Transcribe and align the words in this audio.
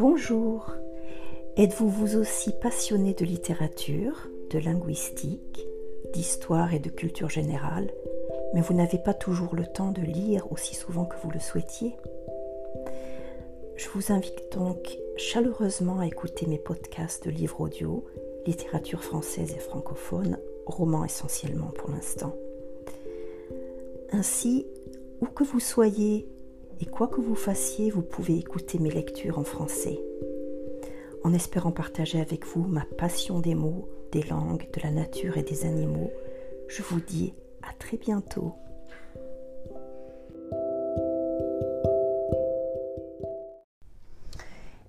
Bonjour. 0.00 0.72
Êtes-vous 1.58 1.90
vous 1.90 2.16
aussi 2.16 2.52
passionné 2.52 3.12
de 3.12 3.26
littérature, 3.26 4.30
de 4.48 4.58
linguistique, 4.58 5.68
d'histoire 6.14 6.72
et 6.72 6.78
de 6.78 6.88
culture 6.88 7.28
générale, 7.28 7.92
mais 8.54 8.62
vous 8.62 8.72
n'avez 8.72 8.96
pas 8.96 9.12
toujours 9.12 9.54
le 9.54 9.66
temps 9.66 9.92
de 9.92 10.00
lire 10.00 10.50
aussi 10.50 10.74
souvent 10.74 11.04
que 11.04 11.16
vous 11.22 11.30
le 11.30 11.38
souhaitiez? 11.38 11.98
Je 13.76 13.90
vous 13.90 14.10
invite 14.10 14.50
donc 14.56 14.96
chaleureusement 15.18 15.98
à 15.98 16.06
écouter 16.06 16.46
mes 16.46 16.58
podcasts 16.58 17.26
de 17.26 17.30
livres 17.30 17.60
audio, 17.60 18.06
littérature 18.46 19.04
française 19.04 19.52
et 19.54 19.60
francophone, 19.60 20.38
romans 20.64 21.04
essentiellement 21.04 21.72
pour 21.76 21.90
l'instant. 21.90 22.34
Ainsi, 24.12 24.66
où 25.20 25.26
que 25.26 25.44
vous 25.44 25.60
soyez 25.60 26.26
et 26.80 26.86
quoi 26.86 27.08
que 27.08 27.20
vous 27.20 27.34
fassiez, 27.34 27.90
vous 27.90 28.02
pouvez 28.02 28.38
écouter 28.38 28.78
mes 28.78 28.90
lectures 28.90 29.38
en 29.38 29.44
français. 29.44 30.00
En 31.22 31.34
espérant 31.34 31.72
partager 31.72 32.20
avec 32.20 32.46
vous 32.46 32.66
ma 32.66 32.86
passion 32.96 33.40
des 33.40 33.54
mots, 33.54 33.88
des 34.12 34.22
langues, 34.22 34.66
de 34.72 34.80
la 34.80 34.90
nature 34.90 35.36
et 35.36 35.42
des 35.42 35.66
animaux, 35.66 36.10
je 36.68 36.82
vous 36.82 37.00
dis 37.00 37.34
à 37.62 37.74
très 37.74 37.98
bientôt. 37.98 38.54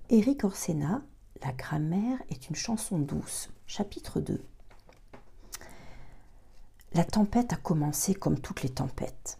Éric 0.08 0.44
Orsena, 0.44 1.02
La 1.44 1.52
grammaire 1.52 2.18
est 2.30 2.48
une 2.48 2.54
chanson 2.54 2.98
douce, 2.98 3.50
chapitre 3.66 4.20
2. 4.20 4.40
La 6.94 7.04
tempête 7.04 7.52
a 7.52 7.56
commencé 7.56 8.14
comme 8.14 8.38
toutes 8.38 8.62
les 8.62 8.68
tempêtes. 8.68 9.38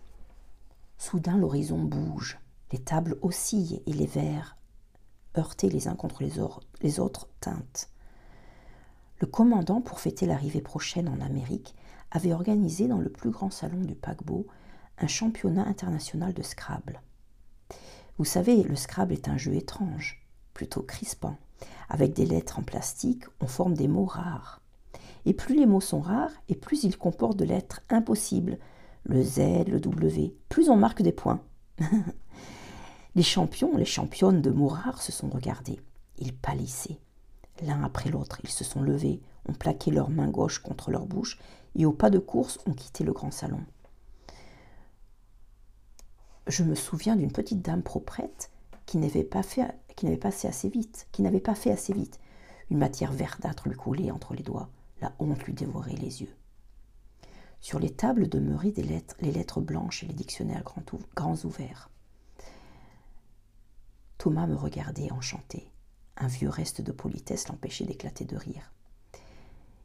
Soudain 0.99 1.37
l'horizon 1.37 1.79
bouge, 1.79 2.39
les 2.73 2.79
tables 2.79 3.19
oscillent 3.23 3.83
et 3.87 3.93
les 3.93 4.07
verres, 4.07 4.57
heurtés 5.37 5.69
les 5.69 5.89
uns 5.89 5.95
contre 5.95 6.23
les, 6.23 6.99
autres, 6.99 7.29
tintent. 7.41 7.91
Le 9.19 9.27
commandant, 9.27 9.81
pour 9.81 10.01
fêter 10.01 10.27
l'arrivée 10.27 10.63
prochaine 10.63 11.09
en 11.09 11.21
Amérique, 11.21 11.75
avait 12.11 12.33
organisé 12.33 12.89
dans 12.89 12.99
le 12.99 13.11
plus 13.11 13.31
grand 13.31 13.51
salon 13.51 13.83
du 13.83 13.95
paquebot 13.95 14.47
un 14.99 15.07
championnat 15.07 15.67
international 15.67 16.33
de 16.35 16.43
Scrabble. 16.43 17.01
Vous 18.19 18.25
savez, 18.25 18.63
le 18.63 18.77
Scrabble 18.77 19.15
est 19.15 19.29
un 19.29 19.39
jeu 19.39 19.55
étrange, 19.55 20.27
plutôt 20.55 20.83
crispant. 20.83 21.37
Avec 21.89 22.15
des 22.15 22.27
lettres 22.27 22.59
en 22.59 22.63
plastique, 22.63 23.25
on 23.41 23.47
forme 23.47 23.75
des 23.75 23.89
mots 23.89 24.05
rares. 24.05 24.61
Et 25.25 25.35
plus 25.35 25.55
les 25.55 25.67
mots 25.67 25.81
sont 25.81 26.01
rares, 26.01 26.33
et 26.49 26.55
plus 26.55 26.85
ils 26.85 26.99
comportent 26.99 27.39
de 27.39 27.45
lettres 27.45 27.81
impossibles, 27.91 28.59
le 29.05 29.23
Z, 29.23 29.69
le 29.69 29.81
W, 29.81 30.35
plus 30.49 30.69
on 30.69 30.77
marque 30.77 31.03
des 31.03 31.13
points. 31.13 31.43
les 33.15 33.23
champions, 33.23 33.77
les 33.77 33.85
championnes 33.85 34.41
de 34.41 34.51
mots 34.51 34.69
rares 34.69 35.03
se 35.03 35.13
sont 35.13 35.29
regardés. 35.29 35.81
Ils 36.19 36.35
pâlissaient. 36.35 36.99
L'un 37.63 37.85
après 37.85 38.11
l'autre, 38.11 38.41
ils 38.43 38.51
se 38.51 38.65
sont 38.65 38.81
levés, 38.81 39.21
ont 39.47 39.53
plaqué 39.53 39.91
leur 39.91 40.09
main 40.09 40.29
gauche 40.29 40.61
contre 40.61 40.91
leur 40.91 41.05
bouche 41.05 41.39
et 41.75 41.85
au 41.85 41.93
pas 41.93 42.09
de 42.09 42.19
course 42.19 42.59
ont 42.67 42.73
quitté 42.73 43.05
le 43.05 43.13
grand 43.13 43.31
salon. 43.31 43.61
Je 46.47 46.65
me 46.65 46.75
souviens 46.75 47.17
d'une 47.17 47.33
petite 47.33 47.63
dame 47.63 47.83
proprette 47.83 48.51
qui 48.87 48.99
n'avait 48.99 49.25
pas 49.25 49.43
fait, 49.43 49.69
assez 50.45 50.69
vite, 50.69 51.07
qui 51.13 51.23
n'avait 51.23 51.41
pas 51.41 51.55
fait 51.55 51.71
assez 51.71 51.93
vite. 51.93 52.19
Une 52.71 52.79
matière 52.79 53.13
verdâtre 53.13 53.69
lui 53.69 53.77
coulait 53.77 54.11
entre 54.11 54.35
les 54.35 54.43
doigts, 54.43 54.71
la 55.01 55.13
honte 55.19 55.43
lui 55.45 55.53
dévorait 55.53 55.95
les 55.95 56.23
yeux. 56.23 56.35
Sur 57.61 57.79
les 57.79 57.91
tables 57.91 58.29
demeuraient 58.29 58.73
des 58.73 58.83
lettres, 58.83 59.15
les 59.21 59.31
lettres 59.31 59.61
blanches 59.61 60.03
et 60.03 60.07
les 60.07 60.15
dictionnaires 60.15 60.65
grands 61.15 61.45
ouverts. 61.45 61.92
Thomas 64.23 64.47
me 64.47 64.55
regardait 64.55 65.11
enchanté. 65.11 65.69
Un 66.17 66.29
vieux 66.29 66.49
reste 66.49 66.81
de 66.81 66.93
politesse 66.93 67.49
l'empêchait 67.49 67.87
d'éclater 67.87 68.25
de 68.25 68.37
rire. 68.37 68.71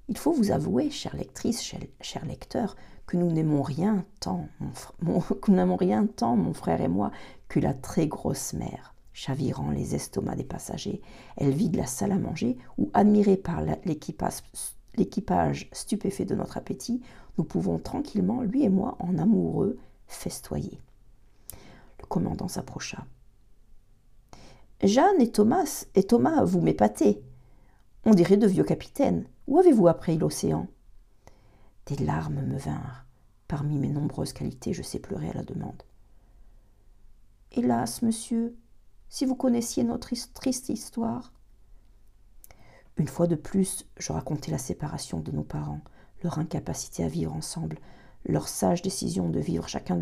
Il 0.10 0.16
faut 0.16 0.32
vous 0.32 0.52
avouer, 0.52 0.92
chère 0.92 1.16
lectrice, 1.16 1.64
cher, 2.02 2.24
lecteur, 2.24 2.76
que 3.08 3.18
nous 3.18 3.32
n'aimons 3.32 3.64
rien 3.64 4.06
tant, 4.20 4.48
mon, 5.02 5.22
que 5.22 5.50
nous 5.50 5.58
n'aimons 5.58 5.76
rien 5.76 6.06
tant, 6.06 6.36
mon 6.36 6.54
frère 6.54 6.82
et 6.82 6.88
moi, 6.88 7.10
que 7.48 7.60
la 7.60 7.74
très 7.74 8.06
grosse 8.06 8.54
mer, 8.54 8.94
chavirant 9.12 9.72
les 9.72 9.96
estomacs 9.96 10.38
des 10.38 10.44
passagers. 10.44 11.02
Elle 11.38 11.56
vide 11.56 11.76
la 11.76 11.88
salle 11.88 12.12
à 12.12 12.20
manger, 12.20 12.60
où, 12.78 12.92
admirée 12.94 13.38
par 13.38 13.64
l'équipage 13.86 15.70
stupéfait 15.72 16.26
de 16.26 16.36
notre 16.36 16.58
appétit, 16.58 17.02
nous 17.40 17.44
pouvons 17.44 17.80
tranquillement, 17.80 18.44
lui 18.44 18.62
et 18.62 18.70
moi, 18.70 18.98
en 19.00 19.18
amoureux, 19.18 19.80
festoyer. 20.06 20.80
Le 22.00 22.06
commandant 22.06 22.48
s'approcha. 22.48 23.04
Jeanne 24.84 25.20
et 25.20 25.32
Thomas, 25.32 25.86
et 25.96 26.04
Thomas, 26.04 26.44
vous 26.44 26.62
m'épatez. 26.62 27.24
On 28.06 28.12
dirait 28.12 28.38
de 28.38 28.46
vieux 28.46 28.64
capitaines. 28.64 29.28
Où 29.48 29.58
avez-vous 29.58 29.88
appris 29.88 30.18
l'océan? 30.18 30.68
Des 31.88 31.96
larmes 31.98 32.42
me 32.42 32.58
vinrent. 32.58 33.06
Parmi 33.48 33.80
mes 33.80 33.88
nombreuses 33.88 34.34
qualités, 34.34 34.74
je 34.74 34.84
sais 34.84 35.00
pleurer 35.00 35.30
à 35.30 35.34
la 35.34 35.44
demande. 35.44 35.82
Hélas, 37.54 38.04
monsieur, 38.04 38.56
si 39.10 39.26
vous 39.26 39.36
connaissiez 39.36 39.84
notre 39.84 40.12
triste 40.34 40.70
histoire. 40.70 41.34
Une 42.98 43.08
fois 43.08 43.26
de 43.26 43.36
plus, 43.36 43.88
je 43.98 44.12
racontai 44.12 44.52
la 44.52 44.58
séparation 44.60 45.22
de 45.22 45.32
nos 45.32 45.44
parents, 45.44 45.82
leur 46.24 46.38
incapacité 46.38 47.04
à 47.04 47.08
vivre 47.08 47.34
ensemble, 47.34 47.80
leur 48.26 48.48
sage 48.48 48.84
décision 48.84 49.30
de 49.30 49.40
vivre 49.40 49.68
chacun 49.68 50.00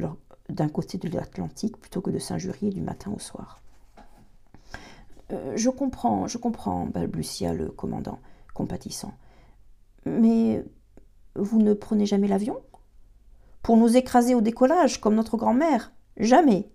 d'un 0.50 0.70
côté 0.70 0.98
de 0.98 1.08
l'Atlantique 1.08 1.78
plutôt 1.78 2.02
que 2.02 2.12
de 2.12 2.20
s'injurier 2.20 2.72
du 2.72 2.82
matin 2.82 3.12
au 3.16 3.20
soir. 3.20 3.62
Euh, 5.32 5.54
je 5.56 5.70
comprends, 5.70 6.28
je 6.28 6.38
comprends, 6.38 6.86
balbutia 6.86 7.54
le 7.54 7.70
commandant, 7.70 8.20
compatissant. 8.54 9.14
Mais 10.06 10.64
vous 11.36 11.60
ne 11.60 11.74
prenez 11.74 12.06
jamais 12.06 12.28
l'avion? 12.28 12.62
Pour 13.64 13.78
nous 13.78 13.98
écraser 13.98 14.36
au 14.36 14.42
décollage, 14.42 15.02
comme 15.02 15.16
notre 15.16 15.38
grand-mère? 15.38 15.92
Jamais 16.18 16.70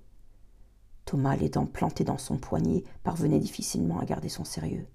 Thomas, 1.04 1.36
les 1.36 1.48
dents 1.48 1.66
plantées 1.66 2.04
dans 2.04 2.18
son 2.18 2.36
poignet, 2.36 2.84
parvenait 3.02 3.38
difficilement 3.38 3.98
à 3.98 4.04
garder 4.04 4.28
son 4.28 4.44
sérieux. 4.44 4.86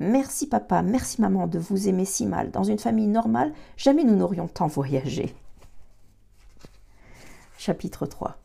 Merci 0.00 0.46
papa, 0.46 0.82
merci 0.82 1.20
maman 1.20 1.46
de 1.46 1.58
vous 1.58 1.88
aimer 1.88 2.04
si 2.04 2.26
mal. 2.26 2.50
Dans 2.50 2.62
une 2.62 2.78
famille 2.78 3.06
normale, 3.06 3.52
jamais 3.76 4.04
nous 4.04 4.14
n'aurions 4.14 4.46
tant 4.46 4.66
voyagé. 4.66 5.34
Chapitre 7.56 8.06
3 8.06 8.38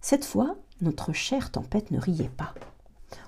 Cette 0.00 0.24
fois, 0.24 0.56
notre 0.80 1.12
chère 1.12 1.50
tempête 1.50 1.90
ne 1.90 1.98
riait 1.98 2.30
pas. 2.36 2.54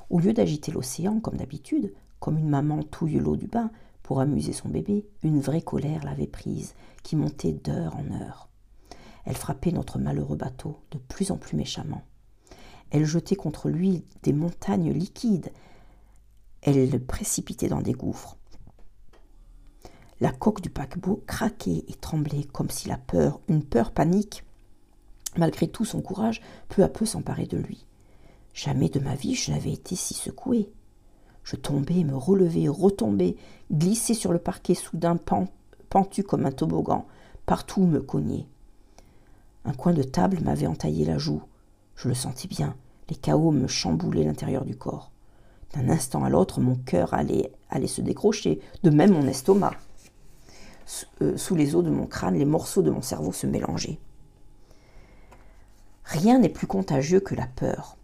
Au 0.09 0.19
lieu 0.19 0.33
d'agiter 0.33 0.73
l'océan 0.73 1.21
comme 1.21 1.37
d'habitude, 1.37 1.93
comme 2.19 2.39
une 2.39 2.49
maman 2.49 2.83
touille 2.83 3.19
l'eau 3.19 3.37
du 3.37 3.47
bain 3.47 3.71
pour 4.03 4.21
amuser 4.21 4.53
son 4.53 4.69
bébé, 4.69 5.07
une 5.23 5.41
vraie 5.41 5.63
colère 5.63 6.05
l'avait 6.05 6.27
prise, 6.27 6.75
qui 7.03 7.17
montait 7.17 7.53
d'heure 7.53 7.97
en 7.97 8.11
heure. 8.13 8.49
Elle 9.25 9.37
frappait 9.37 9.73
notre 9.73 9.99
malheureux 9.99 10.37
bateau 10.37 10.79
de 10.91 10.99
plus 10.99 11.31
en 11.31 11.37
plus 11.37 11.57
méchamment. 11.57 12.03
Elle 12.91 13.05
jetait 13.05 13.37
contre 13.37 13.69
lui 13.69 14.05
des 14.23 14.33
montagnes 14.33 14.93
liquides. 14.93 15.53
Elle 16.63 16.91
le 16.91 16.99
précipitait 16.99 17.69
dans 17.69 17.83
des 17.83 17.93
gouffres. 17.93 18.37
La 20.21 20.33
coque 20.33 20.61
du 20.61 20.71
paquebot 20.71 21.23
craquait 21.27 21.85
et 21.89 21.95
tremblait 21.95 22.45
comme 22.45 22.69
si 22.69 22.89
la 22.89 22.99
peur, 22.99 23.41
une 23.49 23.65
peur 23.65 23.93
panique, 23.93 24.45
malgré 25.37 25.69
tout 25.69 25.85
son 25.85 26.01
courage, 26.01 26.41
peu 26.69 26.83
à 26.83 26.89
peu 26.89 27.07
s'emparait 27.07 27.47
de 27.47 27.59
lui. 27.59 27.87
Jamais 28.55 28.89
de 28.89 29.01
ma 29.01 29.15
vie 29.15 29.35
je 29.35 29.53
n'avais 29.53 29.73
été 29.73 29.97
si 29.97 30.15
secoué. 30.15 30.71
Je 31.45 31.57
tombais, 31.57 32.05
me 32.05 32.17
relevais, 32.17 32.69
retombais, 32.69 33.37
glissais 33.73 34.15
sur 34.15 34.33
le 34.33 34.39
parquet 34.39 34.75
soudain 34.75 35.17
pentu 35.89 36.23
comme 36.23 36.47
un 36.47 36.53
toboggan, 36.53 37.07
partout 37.47 37.83
me 37.83 38.01
cognait. 38.01 38.47
Un 39.65 39.73
coin 39.73 39.93
de 39.93 40.03
table 40.03 40.41
m'avait 40.43 40.67
entaillé 40.67 41.05
la 41.05 41.19
joue. 41.19 41.43
Je 41.97 42.09
le 42.09 42.15
sentis 42.15 42.49
bien, 42.49 42.75
les 43.09 43.17
chaos 43.17 43.51
me 43.51 43.67
chamboulaient 43.67 44.25
l'intérieur 44.25 44.65
du 44.65 44.77
corps. 44.77 45.11
D'un 45.75 45.89
instant 45.89 46.25
à 46.25 46.31
l'autre, 46.31 46.61
mon 46.61 46.75
cœur 46.75 47.15
allait, 47.15 47.53
allait 47.69 47.87
se 47.87 48.01
décrocher, 48.01 48.61
de 48.83 48.91
même 48.91 49.13
mon 49.13 49.27
estomac. 49.27 49.75
Euh, 51.23 51.37
sous 51.37 51.55
les 51.55 51.77
os 51.77 51.85
de 51.85 51.91
mon 51.91 52.07
crâne, 52.07 52.35
les 52.35 52.45
morceaux 52.45 52.83
de 52.83 52.91
mon 52.91 53.03
cerveau 53.03 53.33
se 53.33 53.47
mélangeaient. 53.47 53.99
Rien 56.11 56.41
n'est 56.41 56.49
plus 56.49 56.67
contagieux 56.67 57.21
que 57.21 57.37
la 57.37 57.47
peur. 57.47 57.97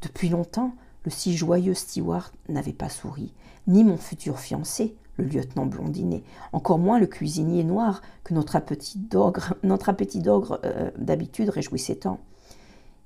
Depuis 0.00 0.30
longtemps, 0.30 0.72
le 1.04 1.10
si 1.10 1.36
joyeux 1.36 1.74
steward 1.74 2.32
n'avait 2.48 2.72
pas 2.72 2.88
souri, 2.88 3.34
ni 3.66 3.84
mon 3.84 3.98
futur 3.98 4.40
fiancé, 4.40 4.96
le 5.18 5.26
lieutenant 5.26 5.66
blondinet, 5.66 6.22
encore 6.54 6.78
moins 6.78 6.98
le 6.98 7.06
cuisinier 7.06 7.62
noir 7.62 8.00
que 8.24 8.32
notre 8.32 8.56
appétit 8.56 8.98
d'ogre, 8.98 9.52
notre 9.64 9.92
d'ogre 10.18 10.60
euh, 10.64 10.90
d'habitude 10.96 11.50
réjouissait 11.50 11.96
tant. 11.96 12.20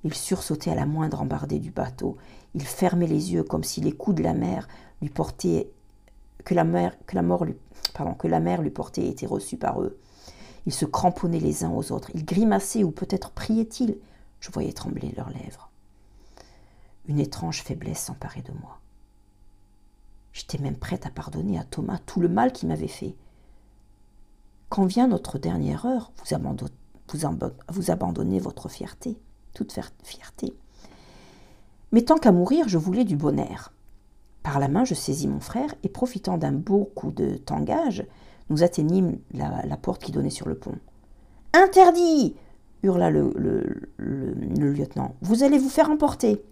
Il 0.05 0.13
sursautait 0.13 0.71
à 0.71 0.75
la 0.75 0.85
moindre 0.85 1.21
embardée 1.21 1.59
du 1.59 1.71
bateau. 1.71 2.15
Il 2.55 2.63
fermait 2.63 3.07
les 3.07 3.33
yeux 3.33 3.43
comme 3.43 3.65
si 3.65 3.81
les 3.81 3.91
coups 3.91 4.15
de 4.15 4.23
la 4.23 4.33
mer 4.33 4.69
lui 5.01 5.09
portaient 5.09 5.69
que 6.45 6.53
la 6.53 6.63
mer, 6.63 6.95
mort 7.21 7.43
lui, 7.43 7.57
pardon, 7.93 8.13
que 8.13 8.29
la 8.29 8.39
mer 8.39 8.61
lui 8.61 8.71
portait 8.71 9.09
étaient 9.09 9.25
reçus 9.25 9.57
par 9.57 9.81
eux. 9.81 9.97
Ils 10.65 10.73
se 10.73 10.85
cramponnaient 10.85 11.37
les 11.37 11.65
uns 11.65 11.71
aux 11.71 11.91
autres. 11.91 12.11
Ils 12.13 12.23
grimaçaient 12.23 12.85
ou 12.85 12.91
peut-être 12.91 13.31
priaient-ils. 13.31 13.97
Je 14.41 14.51
voyais 14.51 14.73
trembler 14.73 15.13
leurs 15.15 15.29
lèvres. 15.29 15.69
Une 17.07 17.19
étrange 17.19 17.63
faiblesse 17.63 17.99
s'emparait 17.99 18.41
de 18.41 18.51
moi. 18.51 18.79
J'étais 20.33 20.57
même 20.57 20.77
prête 20.77 21.05
à 21.05 21.09
pardonner 21.09 21.57
à 21.57 21.63
Thomas 21.63 21.99
tout 22.05 22.19
le 22.19 22.27
mal 22.27 22.51
qu'il 22.51 22.67
m'avait 22.67 22.87
fait. 22.87 23.15
Quand 24.69 24.85
vient 24.85 25.07
notre 25.07 25.37
dernière 25.37 25.85
heure, 25.85 26.11
vous 27.67 27.91
abandonnez, 27.91 28.39
votre 28.39 28.69
fierté, 28.69 29.17
toute 29.53 29.77
fierté. 30.03 30.53
Mais 31.91 32.03
tant 32.03 32.15
qu'à 32.15 32.31
mourir, 32.31 32.67
je 32.69 32.77
voulais 32.77 33.03
du 33.03 33.17
bon 33.17 33.37
air. 33.37 33.73
Par 34.43 34.59
la 34.59 34.69
main, 34.69 34.85
je 34.85 34.95
saisis 34.95 35.27
mon 35.27 35.39
frère 35.39 35.75
et, 35.83 35.89
profitant 35.89 36.37
d'un 36.37 36.53
beau 36.53 36.85
coup 36.95 37.11
de 37.11 37.35
tangage, 37.35 38.05
nous 38.49 38.63
atteignîmes 38.63 39.19
la, 39.33 39.77
porte 39.77 40.01
qui 40.01 40.11
donnait 40.11 40.29
sur 40.29 40.47
le 40.47 40.55
pont. 40.55 40.77
Interdit 41.53 42.35
hurla 42.83 43.09
le, 43.09 43.31
lieutenant. 43.97 45.15
Vous 45.21 45.43
allez 45.43 45.57
vous 45.57 45.69
faire 45.69 45.89
emporter. 45.89 46.43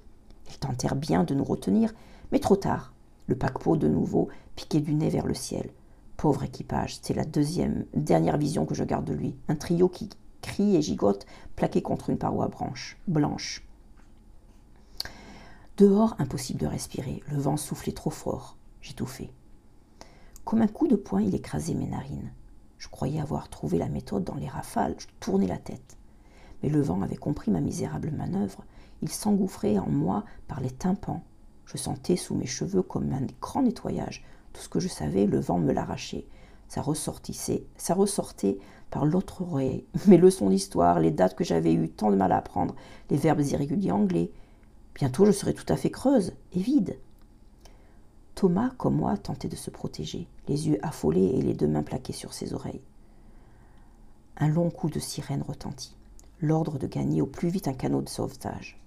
Ils 0.49 0.59
tentèrent 0.59 0.95
bien 0.95 1.23
de 1.23 1.33
nous 1.33 1.43
retenir, 1.43 1.93
mais 2.31 2.39
trop 2.39 2.55
tard. 2.55 2.93
Le 3.27 3.35
paquebot, 3.35 3.77
de 3.77 3.87
nouveau, 3.87 4.29
piquait 4.55 4.81
du 4.81 4.95
nez 4.95 5.09
vers 5.09 5.27
le 5.27 5.33
ciel. 5.33 5.69
Pauvre 6.17 6.43
équipage, 6.43 6.99
c'est 7.01 7.13
la 7.13 7.25
deuxième, 7.25 7.85
dernière 7.93 8.37
vision 8.37 8.65
que 8.65 8.75
je 8.75 8.83
garde 8.83 9.05
de 9.05 9.13
lui. 9.13 9.35
Un 9.47 9.55
trio 9.55 9.87
qui 9.87 10.09
crie 10.41 10.75
et 10.75 10.81
gigote, 10.81 11.25
plaqué 11.55 11.81
contre 11.81 12.09
une 12.09 12.17
paroi 12.17 12.49
blanche. 13.07 13.65
Dehors, 15.77 16.15
impossible 16.19 16.59
de 16.59 16.67
respirer. 16.67 17.23
Le 17.31 17.37
vent 17.37 17.55
soufflait 17.55 17.93
trop 17.93 18.09
fort. 18.09 18.57
J'étouffais. 18.81 19.29
Comme 20.43 20.61
un 20.61 20.67
coup 20.67 20.87
de 20.87 20.95
poing, 20.95 21.21
il 21.21 21.35
écrasait 21.35 21.73
mes 21.73 21.87
narines. 21.87 22.33
Je 22.77 22.87
croyais 22.87 23.21
avoir 23.21 23.49
trouvé 23.49 23.77
la 23.77 23.87
méthode 23.87 24.23
dans 24.23 24.35
les 24.35 24.47
rafales. 24.47 24.95
Je 24.97 25.07
tournais 25.19 25.47
la 25.47 25.57
tête. 25.57 25.98
Mais 26.61 26.69
le 26.69 26.81
vent 26.81 27.01
avait 27.01 27.15
compris 27.15 27.51
ma 27.51 27.61
misérable 27.61 28.11
manœuvre. 28.11 28.63
Il 29.01 29.09
s'engouffrait 29.09 29.77
en 29.77 29.89
moi 29.89 30.25
par 30.47 30.59
les 30.59 30.71
tympans. 30.71 31.23
Je 31.65 31.77
sentais 31.77 32.15
sous 32.15 32.35
mes 32.35 32.45
cheveux 32.45 32.81
comme 32.81 33.11
un 33.13 33.27
grand 33.41 33.61
nettoyage. 33.61 34.25
Tout 34.53 34.61
ce 34.61 34.69
que 34.69 34.79
je 34.79 34.87
savais, 34.87 35.25
le 35.25 35.39
vent 35.39 35.59
me 35.59 35.71
l'arrachait. 35.71 36.25
Ça 36.67 36.81
ressortissait, 36.81 37.63
ça 37.77 37.93
ressortait 37.93 38.57
par 38.91 39.05
l'autre 39.05 39.41
oreille. 39.41 39.85
Mes 40.07 40.17
leçons 40.17 40.49
d'histoire, 40.49 40.99
les 40.99 41.11
dates 41.11 41.35
que 41.35 41.43
j'avais 41.43 41.73
eu 41.73 41.89
tant 41.89 42.11
de 42.11 42.15
mal 42.15 42.31
à 42.31 42.37
apprendre, 42.37 42.75
les 43.09 43.17
verbes 43.17 43.41
irréguliers 43.41 43.91
anglais, 43.91 44.31
Bientôt 44.99 45.25
je 45.25 45.31
serai 45.31 45.53
tout 45.53 45.71
à 45.71 45.77
fait 45.77 45.89
creuse 45.89 46.33
et 46.51 46.59
vide. 46.59 46.99
Thomas, 48.35 48.71
comme 48.77 48.97
moi, 48.97 49.15
tentait 49.17 49.47
de 49.47 49.55
se 49.55 49.69
protéger, 49.69 50.27
les 50.49 50.67
yeux 50.67 50.77
affolés 50.85 51.35
et 51.35 51.41
les 51.41 51.53
deux 51.53 51.67
mains 51.67 51.83
plaquées 51.83 52.11
sur 52.11 52.33
ses 52.33 52.53
oreilles. 52.53 52.81
Un 54.35 54.49
long 54.49 54.69
coup 54.69 54.89
de 54.89 54.99
sirène 54.99 55.41
retentit. 55.41 55.95
L'ordre 56.41 56.77
de 56.77 56.87
gagner 56.87 57.21
au 57.21 57.25
plus 57.25 57.49
vite 57.49 57.67
un 57.67 57.73
canot 57.73 58.01
de 58.01 58.09
sauvetage. 58.09 58.79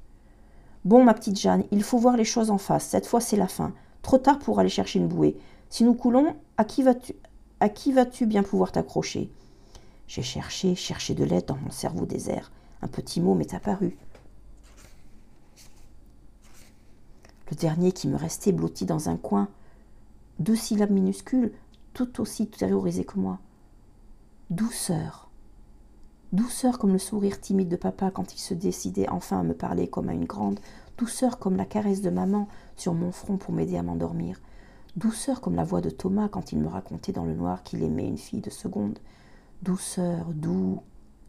Bon, 0.84 1.04
ma 1.04 1.14
petite 1.14 1.38
Jeanne, 1.38 1.64
il 1.70 1.82
faut 1.82 1.99
voir 1.99 2.16
les 2.16 2.25
choses 2.25 2.50
en 2.50 2.58
face. 2.58 2.87
Cette 2.87 3.06
fois, 3.06 3.20
c'est 3.20 3.37
la 3.37 3.46
fin. 3.46 3.72
Trop 4.02 4.19
tard 4.19 4.38
pour 4.38 4.58
aller 4.58 4.69
chercher 4.69 4.99
une 4.99 5.08
bouée. 5.08 5.37
Si 5.70 5.84
nous 5.84 5.94
coulons, 5.94 6.34
à 6.56 6.64
qui 6.64 6.82
vas-tu, 6.82 7.93
vas-tu 7.93 8.26
bien 8.26 8.43
pouvoir 8.43 8.72
t'accrocher? 8.72 9.31
J'ai 10.08 10.22
cherché, 10.22 10.75
cherché 10.75 11.14
de 11.14 11.25
l'aide 11.25 11.46
dans 11.46 11.56
mon 11.56 11.70
cerveau 11.70 12.04
désert. 12.04 12.50
Un 12.82 12.88
petit 12.88 13.20
mot 13.20 13.34
m'est 13.34 13.54
apparu. 13.54 13.96
Le 17.50 17.56
dernier 17.56 17.93
qui 17.93 18.08
me 18.08 18.16
restait 18.16 18.52
blotti 18.52 18.87
dans 18.87 19.08
un 19.08 19.16
coin, 19.16 19.49
deux 20.38 20.56
syllabes 20.56 20.90
minuscules, 20.90 21.52
tout 21.94 22.20
aussi 22.20 22.49
terrorisées 22.49 23.04
que 23.04 23.19
moi. 23.19 23.38
Douceur. 24.50 25.31
Douceur 26.32 26.79
comme 26.79 26.94
le 26.94 26.99
sourire 26.99 27.38
timide 27.43 27.69
de 27.69 27.76
papa 27.76 28.11
quand 28.11 28.34
il 28.34 28.38
se 28.38 28.55
décidait 28.55 29.06
enfin 29.11 29.40
à 29.40 29.43
me 29.43 29.52
parler 29.52 29.87
comme 29.87 30.08
à 30.08 30.14
une 30.14 30.25
grande, 30.25 30.61
douceur 30.96 31.38
comme 31.38 31.56
la 31.56 31.67
caresse 31.67 32.00
de 32.00 32.08
maman 32.08 32.49
sur 32.75 32.94
mon 32.94 33.12
front 33.12 33.37
pour 33.37 33.52
m'aider 33.52 33.76
à 33.76 33.82
m'endormir, 33.82 34.40
douceur 34.96 35.43
comme 35.43 35.56
la 35.56 35.64
voix 35.64 35.82
de 35.82 35.90
Thomas 35.90 36.29
quand 36.29 36.50
il 36.52 36.58
me 36.61 36.69
racontait 36.69 37.12
dans 37.12 37.26
le 37.26 37.34
noir 37.34 37.62
qu'il 37.62 37.82
aimait 37.82 38.08
une 38.08 38.17
fille 38.17 38.40
de 38.40 38.49
seconde, 38.49 38.99
douceur, 39.61 40.25
doux 40.32 40.81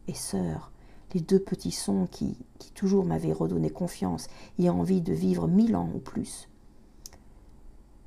et 0.08 0.14
sœur, 0.14 0.72
les 1.12 1.20
deux 1.20 1.38
petits 1.38 1.70
sons 1.70 2.08
qui, 2.10 2.38
qui 2.58 2.72
toujours 2.72 3.04
m'avaient 3.04 3.34
redonné 3.34 3.68
confiance 3.68 4.28
et 4.58 4.70
envie 4.70 5.02
de 5.02 5.12
vivre 5.12 5.48
mille 5.48 5.76
ans 5.76 5.90
ou 5.94 5.98
plus. 5.98 6.48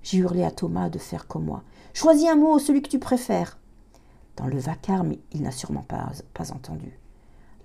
J'ai 0.02 0.18
hurlé 0.18 0.44
à 0.44 0.50
Thomas 0.50 0.90
de 0.90 0.98
faire 0.98 1.28
comme 1.28 1.46
moi. 1.46 1.62
Choisis 1.94 2.28
un 2.28 2.38
mot, 2.38 2.58
celui 2.58 2.82
que 2.82 2.90
tu 2.90 2.98
préfères. 2.98 3.60
Dans 4.38 4.48
le 4.48 4.60
vacarme, 4.60 5.16
il 5.32 5.42
n'a 5.42 5.52
sûrement 5.52 5.84
pas, 5.84 6.12
entendu. 6.52 7.00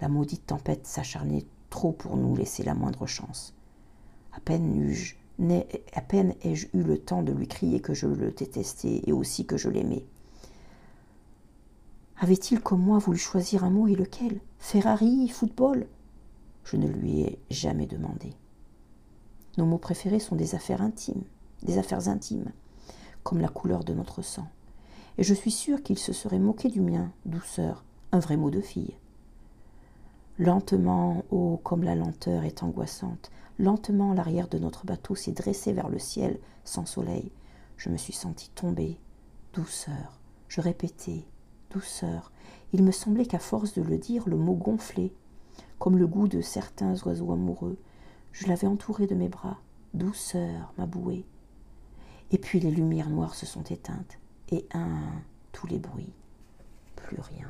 La 0.00 0.08
maudite 0.08 0.46
tempête 0.46 0.86
s'acharnait 0.86 1.44
trop 1.70 1.92
pour 1.92 2.16
nous 2.16 2.34
laisser 2.34 2.62
la 2.62 2.74
moindre 2.74 3.06
chance. 3.06 3.54
À 4.32 4.40
peine 4.40 4.90
ai-je 4.90 5.14
à 5.94 6.00
peine 6.00 6.34
ai-je 6.42 6.68
eu 6.74 6.82
le 6.82 6.98
temps 6.98 7.22
de 7.22 7.32
lui 7.32 7.48
crier 7.48 7.80
que 7.80 7.94
je 7.94 8.06
le 8.06 8.30
détestais 8.30 9.02
et 9.06 9.12
aussi 9.12 9.44
que 9.44 9.56
je 9.56 9.68
l'aimais. 9.68 10.04
Avait-il 12.18 12.60
comme 12.60 12.82
moi 12.82 12.98
voulu 12.98 13.18
choisir 13.18 13.64
un 13.64 13.70
mot 13.70 13.88
et 13.88 13.94
lequel? 13.94 14.40
Ferrari, 14.58 15.28
football? 15.28 15.86
Je 16.64 16.76
ne 16.76 16.86
lui 16.86 17.22
ai 17.22 17.38
jamais 17.50 17.86
demandé. 17.86 18.34
Nos 19.58 19.66
mots 19.66 19.78
préférés 19.78 20.20
sont 20.20 20.36
des 20.36 20.54
affaires 20.54 20.82
intimes, 20.82 21.24
des 21.62 21.78
affaires 21.78 22.08
intimes, 22.08 22.52
comme 23.24 23.40
la 23.40 23.48
couleur 23.48 23.84
de 23.84 23.94
notre 23.94 24.22
sang. 24.22 24.46
Et 25.18 25.24
je 25.24 25.34
suis 25.34 25.50
sûre 25.50 25.82
qu'il 25.82 25.98
se 25.98 26.12
serait 26.12 26.38
moqué 26.38 26.68
du 26.68 26.80
mien, 26.80 27.12
douceur, 27.26 27.84
un 28.12 28.18
vrai 28.18 28.36
mot 28.36 28.50
de 28.50 28.60
fille. 28.60 28.96
Lentement, 30.38 31.24
oh, 31.30 31.60
comme 31.62 31.82
la 31.82 31.94
lenteur 31.94 32.44
est 32.44 32.62
angoissante, 32.62 33.30
lentement 33.58 34.14
l'arrière 34.14 34.48
de 34.48 34.58
notre 34.58 34.86
bateau 34.86 35.14
s'est 35.14 35.32
dressé 35.32 35.72
vers 35.72 35.88
le 35.88 35.98
ciel 35.98 36.38
sans 36.64 36.86
soleil. 36.86 37.30
Je 37.76 37.90
me 37.90 37.96
suis 37.96 38.12
sentie 38.12 38.50
tomber, 38.50 38.98
douceur. 39.52 40.20
Je 40.48 40.60
répétais, 40.60 41.26
douceur. 41.70 42.32
Il 42.72 42.82
me 42.82 42.92
semblait 42.92 43.26
qu'à 43.26 43.38
force 43.38 43.74
de 43.74 43.82
le 43.82 43.98
dire, 43.98 44.28
le 44.28 44.36
mot 44.36 44.54
gonflait, 44.54 45.12
comme 45.78 45.98
le 45.98 46.06
goût 46.06 46.28
de 46.28 46.40
certains 46.40 46.94
oiseaux 47.04 47.32
amoureux. 47.32 47.76
Je 48.32 48.46
l'avais 48.46 48.66
entouré 48.66 49.06
de 49.06 49.14
mes 49.14 49.28
bras. 49.28 49.58
Douceur, 49.94 50.72
ma 50.78 50.86
bouée. 50.86 51.26
Et 52.30 52.38
puis 52.38 52.60
les 52.60 52.70
lumières 52.70 53.10
noires 53.10 53.34
se 53.34 53.44
sont 53.44 53.64
éteintes, 53.64 54.18
et 54.52 54.66
un, 54.74 55.22
tous 55.52 55.66
les 55.66 55.78
bruits. 55.78 56.12
Plus 56.94 57.20
rien. 57.20 57.48